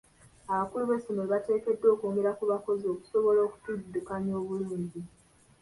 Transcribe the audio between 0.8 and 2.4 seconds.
b'essomero bateekeddwa okwongera